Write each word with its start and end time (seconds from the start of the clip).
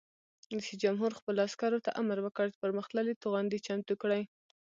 رئیس 0.53 0.69
جمهور 0.83 1.11
خپلو 1.19 1.39
عسکرو 1.47 1.83
ته 1.85 1.89
امر 2.01 2.17
وکړ؛ 2.23 2.47
پرمختللي 2.61 3.13
توغندي 3.23 3.59
چمتو 3.67 3.93
کړئ! 4.01 4.23